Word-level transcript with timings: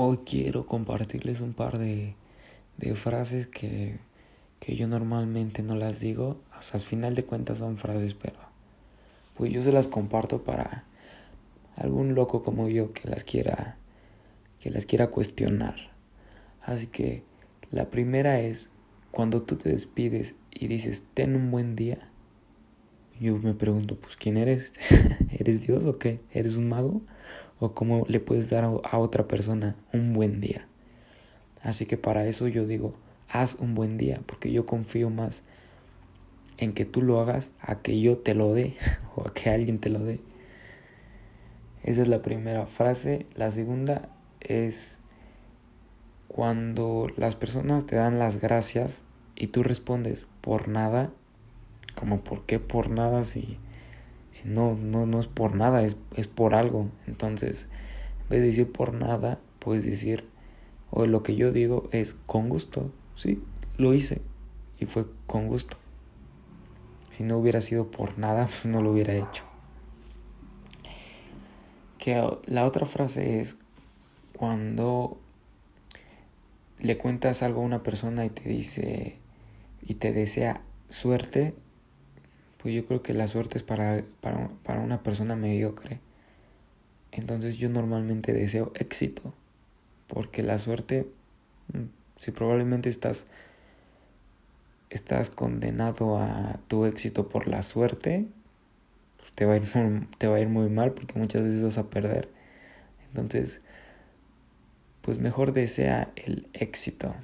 hoy 0.00 0.18
quiero 0.18 0.64
compartirles 0.64 1.40
un 1.40 1.54
par 1.54 1.76
de, 1.76 2.14
de 2.76 2.94
frases 2.94 3.48
que, 3.48 3.98
que 4.60 4.76
yo 4.76 4.86
normalmente 4.86 5.64
no 5.64 5.74
las 5.74 5.98
digo. 5.98 6.40
O 6.56 6.62
sea, 6.62 6.78
al 6.78 6.86
final 6.86 7.16
de 7.16 7.24
cuentas 7.24 7.58
son 7.58 7.78
frases, 7.78 8.14
pero 8.14 8.38
pues 9.36 9.52
yo 9.52 9.60
se 9.60 9.72
las 9.72 9.88
comparto 9.88 10.44
para 10.44 10.84
algún 11.74 12.14
loco 12.14 12.44
como 12.44 12.68
yo 12.68 12.92
que 12.92 13.08
las 13.08 13.24
quiera 13.24 13.76
que 14.60 14.70
las 14.70 14.86
quiera 14.86 15.08
cuestionar. 15.08 15.74
Así 16.62 16.86
que 16.86 17.24
la 17.72 17.90
primera 17.90 18.40
es 18.40 18.70
cuando 19.10 19.42
tú 19.42 19.56
te 19.56 19.70
despides 19.70 20.36
y 20.52 20.68
dices 20.68 21.02
ten 21.14 21.34
un 21.34 21.50
buen 21.50 21.74
día. 21.74 22.08
Yo 23.20 23.36
me 23.38 23.54
pregunto, 23.54 23.96
pues 23.96 24.16
¿quién 24.16 24.36
eres? 24.36 24.72
¿Eres 25.38 25.60
Dios 25.60 25.86
o 25.86 25.98
qué? 25.98 26.20
¿Eres 26.32 26.56
un 26.56 26.68
mago? 26.68 27.02
¿O 27.58 27.74
cómo 27.74 28.04
le 28.08 28.20
puedes 28.20 28.48
dar 28.48 28.64
a 28.64 28.98
otra 28.98 29.26
persona 29.26 29.74
un 29.92 30.12
buen 30.12 30.40
día? 30.40 30.68
Así 31.62 31.86
que 31.86 31.96
para 31.96 32.26
eso 32.26 32.46
yo 32.46 32.66
digo, 32.66 32.94
haz 33.28 33.56
un 33.56 33.74
buen 33.74 33.98
día, 33.98 34.20
porque 34.26 34.52
yo 34.52 34.66
confío 34.66 35.10
más 35.10 35.42
en 36.58 36.72
que 36.72 36.84
tú 36.84 37.02
lo 37.02 37.20
hagas 37.20 37.50
a 37.60 37.82
que 37.82 38.00
yo 38.00 38.18
te 38.18 38.34
lo 38.34 38.54
dé 38.54 38.76
o 39.16 39.26
a 39.26 39.34
que 39.34 39.50
alguien 39.50 39.78
te 39.78 39.90
lo 39.90 39.98
dé. 39.98 40.20
Esa 41.82 42.02
es 42.02 42.08
la 42.08 42.22
primera 42.22 42.66
frase. 42.66 43.26
La 43.34 43.50
segunda 43.50 44.08
es 44.40 45.00
cuando 46.28 47.08
las 47.16 47.34
personas 47.34 47.86
te 47.86 47.96
dan 47.96 48.18
las 48.20 48.40
gracias 48.40 49.02
y 49.34 49.48
tú 49.48 49.62
respondes 49.62 50.26
por 50.40 50.68
nada, 50.68 51.10
como 51.98 52.20
por 52.20 52.42
qué 52.42 52.60
por 52.60 52.90
nada 52.90 53.24
si, 53.24 53.58
si 54.32 54.48
no, 54.48 54.74
no, 54.74 55.04
no 55.04 55.18
es 55.18 55.26
por 55.26 55.56
nada, 55.56 55.82
es, 55.82 55.96
es 56.14 56.28
por 56.28 56.54
algo. 56.54 56.88
Entonces, 57.06 57.68
en 58.22 58.28
vez 58.28 58.40
de 58.40 58.46
decir 58.46 58.72
por 58.72 58.94
nada, 58.94 59.40
puedes 59.58 59.84
decir, 59.84 60.24
o 60.90 61.06
lo 61.06 61.22
que 61.24 61.34
yo 61.34 61.50
digo 61.50 61.88
es 61.90 62.14
con 62.26 62.48
gusto, 62.48 62.92
sí, 63.16 63.42
lo 63.76 63.94
hice 63.94 64.22
y 64.78 64.86
fue 64.86 65.06
con 65.26 65.48
gusto. 65.48 65.76
Si 67.10 67.24
no 67.24 67.36
hubiera 67.36 67.60
sido 67.60 67.90
por 67.90 68.16
nada, 68.16 68.46
pues 68.46 68.66
no 68.66 68.80
lo 68.80 68.92
hubiera 68.92 69.14
hecho. 69.14 69.42
Que 71.98 72.24
la 72.46 72.64
otra 72.64 72.86
frase 72.86 73.40
es 73.40 73.56
cuando 74.36 75.18
le 76.78 76.96
cuentas 76.96 77.42
algo 77.42 77.60
a 77.60 77.64
una 77.64 77.82
persona 77.82 78.24
y 78.24 78.30
te 78.30 78.48
dice 78.48 79.18
y 79.82 79.94
te 79.94 80.12
desea 80.12 80.60
suerte, 80.88 81.54
pues 82.58 82.74
yo 82.74 82.86
creo 82.86 83.02
que 83.02 83.14
la 83.14 83.28
suerte 83.28 83.58
es 83.58 83.64
para, 83.64 84.04
para, 84.20 84.48
para 84.64 84.80
una 84.80 85.02
persona 85.02 85.36
mediocre. 85.36 86.00
Entonces 87.12 87.56
yo 87.56 87.68
normalmente 87.68 88.32
deseo 88.32 88.72
éxito, 88.74 89.32
porque 90.06 90.42
la 90.42 90.58
suerte, 90.58 91.08
mm, 91.72 91.84
si 92.16 92.30
probablemente 92.32 92.88
estás, 92.88 93.26
estás 94.90 95.30
condenado 95.30 96.18
a 96.18 96.58
tu 96.68 96.84
éxito 96.84 97.28
por 97.28 97.48
la 97.48 97.62
suerte, 97.62 98.26
pues 99.18 99.32
te 99.32 99.44
va, 99.46 99.54
a 99.54 99.56
ir, 99.56 99.62
te 100.18 100.26
va 100.26 100.36
a 100.36 100.40
ir 100.40 100.48
muy 100.48 100.68
mal 100.68 100.92
porque 100.92 101.18
muchas 101.18 101.42
veces 101.42 101.62
vas 101.62 101.78
a 101.78 101.90
perder. 101.90 102.28
Entonces, 103.08 103.60
pues 105.02 105.18
mejor 105.18 105.52
desea 105.52 106.12
el 106.16 106.48
éxito. 106.52 107.14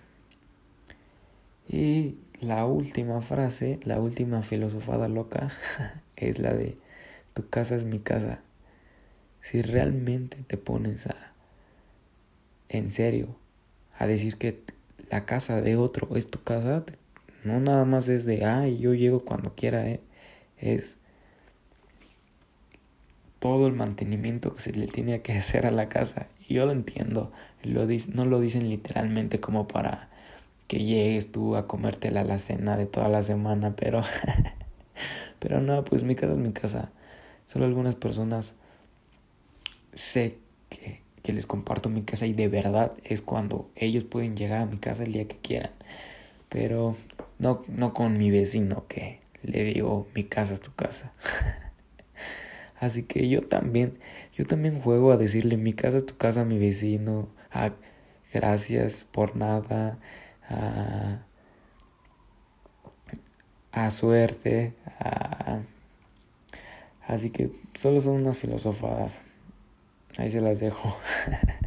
Y 1.69 2.19
la 2.45 2.67
última 2.67 3.21
frase, 3.21 3.81
la 3.85 4.01
última 4.01 4.43
filosofada 4.43 5.09
loca, 5.09 5.51
es 6.17 6.39
la 6.39 6.55
de 6.55 6.77
tu 7.35 7.49
casa 7.49 7.75
es 7.75 7.85
mi 7.85 7.99
casa. 7.99 8.41
Si 9.43 9.61
realmente 9.61 10.39
te 10.47 10.57
pones 10.57 11.07
a, 11.07 11.17
en 12.69 12.91
serio, 12.91 13.37
a 13.99 14.07
decir 14.07 14.37
que 14.37 14.63
la 15.11 15.27
casa 15.27 15.61
de 15.61 15.77
otro 15.77 16.17
es 16.17 16.29
tu 16.29 16.43
casa, 16.43 16.85
no 17.43 17.61
nada 17.61 17.85
más 17.85 18.09
es 18.09 18.25
de, 18.25 18.45
ay, 18.45 18.79
yo 18.79 18.95
llego 18.95 19.25
cuando 19.25 19.55
quiera, 19.55 19.87
¿eh? 19.89 20.01
es 20.59 20.97
todo 23.39 23.67
el 23.67 23.75
mantenimiento 23.75 24.55
que 24.55 24.61
se 24.61 24.73
le 24.73 24.87
tiene 24.87 25.21
que 25.21 25.33
hacer 25.33 25.67
a 25.67 25.71
la 25.71 25.91
casa. 25.91 26.29
Y 26.49 26.55
yo 26.55 26.65
lo 26.65 26.73
entiendo, 26.73 27.31
lo 27.63 27.87
no 28.15 28.25
lo 28.25 28.41
dicen 28.41 28.71
literalmente 28.71 29.41
como 29.41 29.69
para 29.69 30.09
que 30.67 30.79
llegues 30.79 31.31
tú 31.31 31.57
a 31.57 31.67
comerte 31.67 32.11
la 32.11 32.39
cena 32.39 32.77
de 32.77 32.87
toda 32.87 33.09
la 33.09 33.23
semana, 33.23 33.75
pero, 33.77 34.03
pero 35.39 35.61
no, 35.61 35.85
pues 35.85 36.03
mi 36.03 36.15
casa 36.15 36.33
es 36.33 36.39
mi 36.39 36.53
casa. 36.53 36.91
Solo 37.47 37.67
algunas 37.67 37.95
personas 37.95 38.55
sé 39.93 40.39
que, 40.71 41.03
que 41.23 41.33
les 41.33 41.47
comparto 41.47 41.89
mi 41.89 42.03
casa 42.03 42.27
y 42.27 42.33
de 42.33 42.49
verdad 42.49 42.93
es 43.05 43.23
cuando 43.23 43.71
ellos 43.77 44.05
pueden 44.05 44.37
llegar 44.37 44.61
a 44.61 44.67
mi 44.67 44.79
casa 44.79 45.05
el 45.05 45.13
día 45.13 45.27
que 45.27 45.37
quieran. 45.37 45.73
Pero 46.49 46.97
no, 47.39 47.63
no 47.69 47.95
con 47.95 48.19
mi 48.19 48.31
vecino 48.31 48.87
que 48.89 49.21
le 49.43 49.65
digo 49.65 50.07
mi 50.15 50.25
casa 50.25 50.55
es 50.55 50.61
tu 50.61 50.75
casa. 50.75 51.13
Así 52.81 53.05
que 53.05 53.29
yo 53.29 53.47
también, 53.47 53.99
yo 54.35 54.47
también 54.47 54.81
juego 54.81 55.13
a 55.13 55.17
decirle 55.17 55.57
mi 55.57 55.73
casa 55.73 55.99
es 55.99 56.07
tu 56.07 56.17
casa 56.17 56.43
a 56.43 56.45
mi 56.45 56.59
vecino, 56.59 57.29
a 57.51 57.73
gracias 58.33 59.05
por 59.05 59.37
nada, 59.37 59.99
a, 60.49 61.19
a 63.73 63.91
suerte, 63.91 64.75
a, 64.99 65.61
así 67.07 67.31
que 67.31 67.51
solo 67.75 68.01
son 68.01 68.15
unas 68.15 68.39
filosofadas. 68.39 69.25
Ahí 70.17 70.31
se 70.31 70.41
las 70.41 70.61
dejo. 70.61 70.97